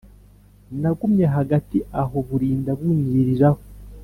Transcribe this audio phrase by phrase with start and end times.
[0.81, 3.61] nagumye hagati aho burinda bunyiriraho